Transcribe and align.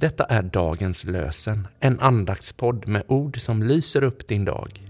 Detta 0.00 0.24
är 0.24 0.42
dagens 0.42 1.04
lösen, 1.04 1.68
en 1.80 2.00
andaktspodd 2.00 2.88
med 2.88 3.02
ord 3.08 3.40
som 3.40 3.62
lyser 3.62 4.04
upp 4.04 4.28
din 4.28 4.44
dag. 4.44 4.82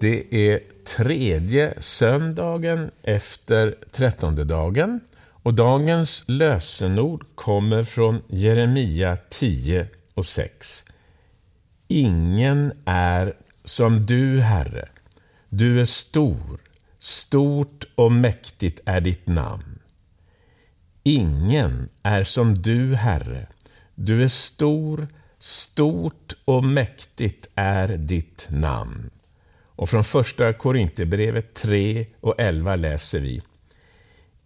Det 0.00 0.50
är 0.50 0.60
tredje 0.96 1.74
söndagen 1.78 2.90
efter 3.02 3.74
trettonde 3.90 4.44
dagen 4.44 5.00
och 5.42 5.54
dagens 5.54 6.24
lösenord 6.26 7.24
kommer 7.34 7.84
från 7.84 8.22
Jeremia 8.28 9.18
10 9.30 9.88
och 10.14 10.26
6. 10.26 10.84
Ingen 11.88 12.72
är 12.84 13.36
som 13.64 14.02
du, 14.02 14.40
Herre. 14.40 14.88
Du 15.48 15.80
är 15.80 15.84
stor, 15.84 16.60
stort 16.98 17.84
och 17.94 18.12
mäktigt 18.12 18.80
är 18.84 19.00
ditt 19.00 19.26
namn. 19.26 19.78
Ingen 21.02 21.88
är 22.02 22.24
som 22.24 22.62
du, 22.62 22.94
Herre. 22.94 23.46
Du 23.94 24.22
är 24.22 24.28
stor, 24.28 25.08
stort 25.38 26.32
och 26.44 26.64
mäktigt 26.64 27.46
är 27.54 27.88
ditt 27.88 28.46
namn. 28.50 29.10
Och 29.66 29.90
från 29.90 30.04
första 30.04 30.52
Korinthierbrevet 30.52 31.54
3 31.54 32.06
och 32.20 32.34
11 32.38 32.76
läser 32.76 33.20
vi 33.20 33.42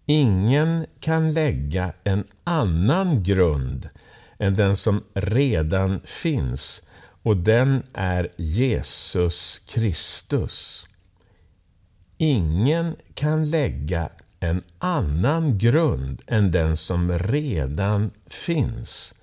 Ingen 0.06 0.86
kan 1.00 1.32
lägga 1.32 1.92
en 2.04 2.24
annan 2.44 3.22
grund 3.22 3.88
än 4.38 4.54
den 4.54 4.76
som 4.76 5.04
redan 5.14 6.00
finns 6.00 6.82
och 7.22 7.36
den 7.36 7.82
är 7.94 8.32
Jesus 8.36 9.58
Kristus. 9.58 10.86
Ingen 12.16 12.96
kan 13.14 13.50
lägga 13.50 14.10
en 14.40 14.62
annan 14.78 15.58
grund 15.58 16.22
än 16.26 16.50
den 16.50 16.76
som 16.76 17.18
redan 17.18 18.10
finns 18.26 19.14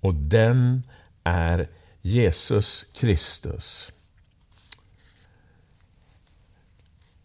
och 0.00 0.14
den 0.14 0.82
är 1.24 1.68
Jesus 2.00 2.86
Kristus. 2.94 3.92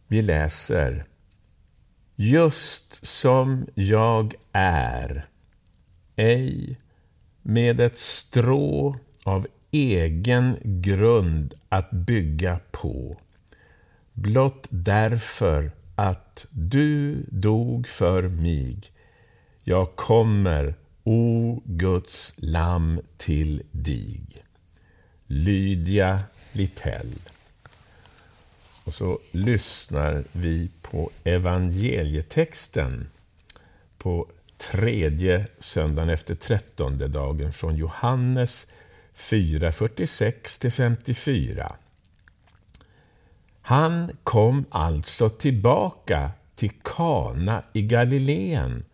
Vi 0.08 0.22
läser 0.22 1.06
Just 2.20 3.06
som 3.06 3.68
jag 3.76 4.34
är, 4.52 5.26
ej 6.16 6.78
med 7.42 7.80
ett 7.80 7.98
strå 7.98 8.96
av 9.24 9.48
egen 9.72 10.58
grund 10.64 11.54
att 11.70 11.92
bygga 11.92 12.60
på, 12.72 13.18
blott 14.14 14.68
därför 14.70 15.72
att 15.96 16.46
du 16.50 17.26
dog 17.32 17.88
för 17.88 18.24
mig. 18.24 18.80
Jag 19.64 19.96
kommer, 19.96 20.76
o 21.04 21.62
Guds 21.66 22.34
lamm, 22.38 23.02
till 23.18 23.64
dig. 23.72 24.22
Lydia 25.28 26.20
Littell. 26.52 27.14
Och 28.88 28.94
så 28.94 29.20
lyssnar 29.32 30.24
vi 30.32 30.70
på 30.82 31.12
evangelietexten 31.24 33.10
på 33.98 34.28
tredje 34.58 35.48
söndagen 35.60 36.10
efter 36.10 36.36
trettonde 36.36 37.08
dagen 37.08 37.54
från 37.54 37.76
Johannes 37.76 38.68
4, 39.14 39.72
46-54. 39.72 41.72
Han 43.62 44.12
kom 44.24 44.66
alltså 44.70 45.30
tillbaka 45.30 46.32
till 46.56 46.72
Kana 46.82 47.64
i 47.74 47.82
Galileen, 47.82 48.86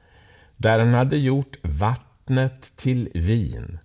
där 0.58 0.80
han 0.80 0.94
hade 0.94 1.18
gjort 1.18 1.58
vattnet 1.62 2.74
till 2.75 3.10
vin. 3.14 3.80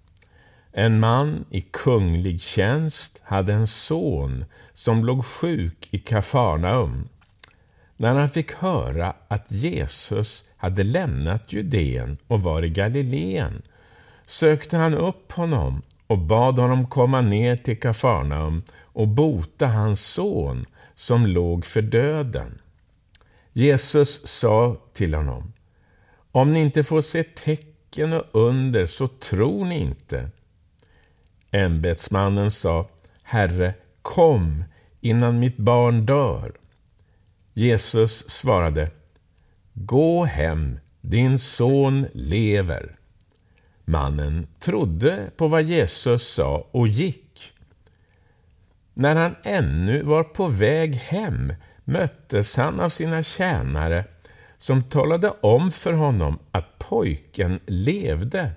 En 0.72 1.00
man 1.00 1.44
i 1.50 1.60
kunglig 1.60 2.40
tjänst 2.40 3.20
hade 3.24 3.52
en 3.52 3.66
son 3.66 4.44
som 4.72 5.04
låg 5.04 5.24
sjuk 5.24 5.88
i 5.90 5.98
Kafarnaum. 5.98 7.08
När 7.96 8.14
han 8.14 8.28
fick 8.28 8.52
höra 8.52 9.14
att 9.28 9.52
Jesus 9.52 10.44
hade 10.56 10.84
lämnat 10.84 11.52
Judeen 11.52 12.16
och 12.26 12.40
var 12.40 12.64
i 12.64 12.68
Galileen 12.68 13.62
sökte 14.26 14.76
han 14.76 14.94
upp 14.94 15.32
honom 15.32 15.82
och 16.06 16.18
bad 16.18 16.58
honom 16.58 16.86
komma 16.86 17.20
ner 17.20 17.56
till 17.56 17.80
Kafarnaum 17.80 18.62
och 18.80 19.08
bota 19.08 19.66
hans 19.66 20.06
son 20.06 20.66
som 20.94 21.26
låg 21.26 21.66
för 21.66 21.82
döden. 21.82 22.58
Jesus 23.52 24.26
sa 24.28 24.76
till 24.92 25.14
honom, 25.14 25.52
om 26.32 26.52
ni 26.52 26.60
inte 26.60 26.84
får 26.84 27.00
se 27.00 27.22
tecken 27.22 28.12
och 28.12 28.24
under 28.32 28.86
så 28.86 29.08
tror 29.08 29.64
ni 29.64 29.78
inte. 29.78 30.30
Ämbetsmannen 31.50 32.50
sa, 32.50 32.88
Herre, 33.22 33.74
kom 34.02 34.64
innan 35.00 35.38
mitt 35.38 35.56
barn 35.56 36.06
dör. 36.06 36.52
Jesus 37.52 38.30
svarade, 38.30 38.90
Gå 39.72 40.24
hem, 40.24 40.78
din 41.00 41.38
son 41.38 42.06
lever. 42.12 42.96
Mannen 43.84 44.46
trodde 44.58 45.30
på 45.36 45.48
vad 45.48 45.62
Jesus 45.62 46.28
sa 46.28 46.68
och 46.70 46.88
gick. 46.88 47.52
När 48.94 49.16
han 49.16 49.36
ännu 49.42 50.02
var 50.02 50.24
på 50.24 50.46
väg 50.46 50.94
hem 50.94 51.52
möttes 51.84 52.56
han 52.56 52.80
av 52.80 52.88
sina 52.88 53.22
tjänare 53.22 54.04
som 54.58 54.82
talade 54.82 55.32
om 55.40 55.72
för 55.72 55.92
honom 55.92 56.38
att 56.50 56.78
pojken 56.78 57.60
levde. 57.66 58.50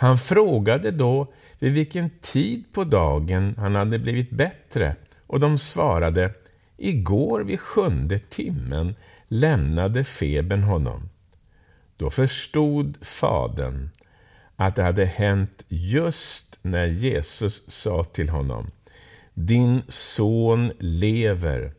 Han 0.00 0.18
frågade 0.18 0.90
då 0.90 1.32
vid 1.58 1.72
vilken 1.72 2.10
tid 2.20 2.64
på 2.72 2.84
dagen 2.84 3.54
han 3.58 3.74
hade 3.74 3.98
blivit 3.98 4.30
bättre 4.30 4.96
och 5.26 5.40
de 5.40 5.58
svarade 5.58 6.34
Igår 6.76 7.40
vid 7.40 7.60
sjunde 7.60 8.18
timmen 8.18 8.94
lämnade 9.28 10.04
febern 10.04 10.62
honom. 10.62 11.08
Då 11.96 12.10
förstod 12.10 13.06
fadern 13.06 13.90
att 14.56 14.76
det 14.76 14.82
hade 14.82 15.04
hänt 15.04 15.64
just 15.68 16.58
när 16.62 16.86
Jesus 16.86 17.62
sa 17.68 18.04
till 18.04 18.28
honom 18.28 18.70
Din 19.34 19.82
son 19.88 20.72
lever 20.78 21.72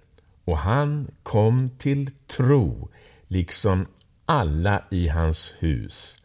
och 0.45 0.57
han 0.57 1.07
kom 1.23 1.69
till 1.77 2.11
tro 2.27 2.89
liksom 3.27 3.85
alla 4.25 4.83
i 4.91 5.07
hans 5.07 5.55
hus. 5.59 6.23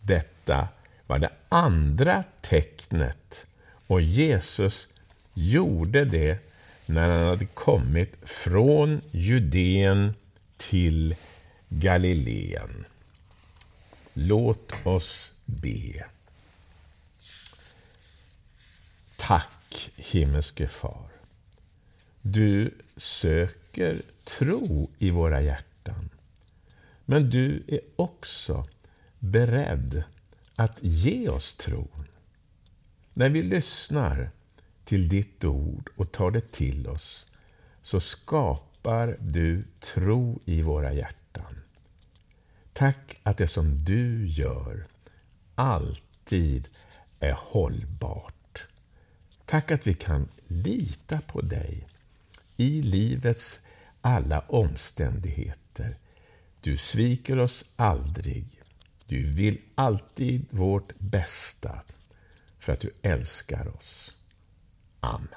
Detta 0.00 0.68
var 1.06 1.18
det 1.18 1.30
andra 1.48 2.24
tecknet 2.40 3.46
och 3.86 4.00
Jesus 4.00 4.88
gjorde 5.34 6.04
det 6.04 6.38
när 6.86 7.08
han 7.08 7.26
hade 7.28 7.46
kommit 7.46 8.28
från 8.28 9.00
Judeen 9.10 10.14
till 10.56 11.14
Galileen. 11.68 12.84
Låt 14.12 14.72
oss 14.86 15.32
be. 15.44 16.04
Tack, 19.16 19.90
himmelske 19.96 20.68
Far. 20.68 21.08
Du 22.22 22.74
söker 22.96 24.02
tro 24.24 24.90
i 24.98 25.10
våra 25.10 25.40
hjärtan. 25.40 26.10
Men 27.04 27.30
du 27.30 27.62
är 27.68 27.80
också 27.96 28.68
beredd 29.18 30.04
att 30.56 30.78
ge 30.80 31.28
oss 31.28 31.54
tron. 31.54 32.06
När 33.12 33.30
vi 33.30 33.42
lyssnar 33.42 34.30
till 34.84 35.08
ditt 35.08 35.44
ord 35.44 35.90
och 35.96 36.12
tar 36.12 36.30
det 36.30 36.52
till 36.52 36.86
oss 36.86 37.26
så 37.82 38.00
skapar 38.00 39.16
du 39.20 39.64
tro 39.80 40.40
i 40.44 40.62
våra 40.62 40.92
hjärtan. 40.92 41.60
Tack 42.72 43.20
att 43.22 43.38
det 43.38 43.46
som 43.46 43.78
du 43.78 44.26
gör 44.26 44.86
alltid 45.54 46.68
är 47.20 47.32
hållbart. 47.32 48.68
Tack 49.44 49.70
att 49.70 49.86
vi 49.86 49.94
kan 49.94 50.28
lita 50.46 51.20
på 51.20 51.40
dig 51.40 51.88
i 52.56 52.82
livets 52.82 53.60
alla 54.00 54.40
omständigheter. 54.40 55.98
Du 56.60 56.76
sviker 56.76 57.38
oss 57.38 57.64
aldrig. 57.76 58.60
Du 59.06 59.22
vill 59.32 59.58
alltid 59.74 60.46
vårt 60.50 60.98
bästa 60.98 61.82
för 62.58 62.72
att 62.72 62.80
du 62.80 62.90
älskar 63.02 63.76
oss. 63.76 64.16
Amen. 65.00 65.28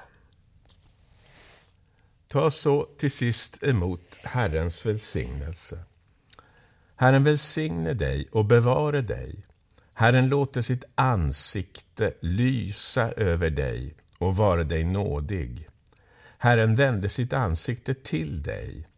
Ta 2.28 2.50
så 2.50 2.84
till 2.84 3.10
sist 3.10 3.62
emot 3.62 4.20
Herrens 4.24 4.86
välsignelse. 4.86 5.78
Herren 6.96 7.24
välsigne 7.24 7.94
dig 7.94 8.28
och 8.32 8.44
bevare 8.44 9.00
dig. 9.00 9.44
Herren 9.92 10.28
låter 10.28 10.62
sitt 10.62 10.84
ansikte 10.94 12.14
lysa 12.20 13.12
över 13.12 13.50
dig 13.50 13.94
och 14.18 14.36
vara 14.36 14.64
dig 14.64 14.84
nådig. 14.84 15.68
Herren 16.38 16.74
vände 16.74 17.08
sitt 17.08 17.32
ansikte 17.32 17.94
till 17.94 18.42
dig 18.42 18.88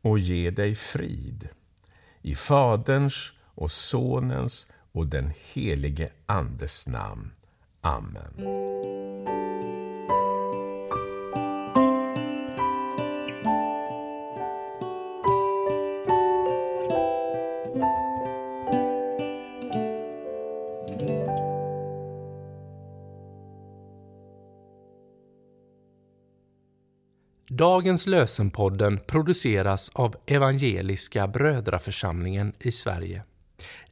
och 0.00 0.18
ge 0.18 0.50
dig 0.50 0.74
frid. 0.74 1.48
I 2.22 2.34
Faderns 2.34 3.32
och 3.54 3.70
Sonens 3.70 4.68
och 4.92 5.06
den 5.06 5.32
helige 5.54 6.10
Andes 6.26 6.86
namn. 6.86 7.32
Amen. 7.80 8.34
Dagens 27.48 28.06
lösenpodden 28.06 29.00
produceras 29.06 29.90
av 29.94 30.16
Evangeliska 30.26 31.28
Brödraförsamlingen 31.28 32.52
i 32.58 32.72
Sverige 32.72 33.22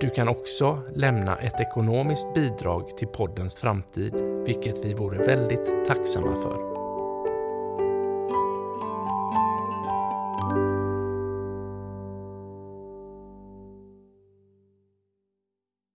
Du 0.00 0.10
kan 0.10 0.28
också 0.28 0.80
lämna 0.94 1.36
ett 1.36 1.60
ekonomiskt 1.60 2.34
bidrag 2.34 2.96
till 2.96 3.08
poddens 3.08 3.54
framtid, 3.54 4.14
vilket 4.46 4.84
vi 4.84 4.94
vore 4.94 5.18
väldigt 5.18 5.86
tacksamma 5.86 6.34
för. 6.34 6.87